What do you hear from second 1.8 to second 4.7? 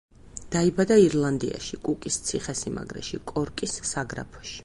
კუკის ციხესიმაგრეში, კორკის საგრაფოში.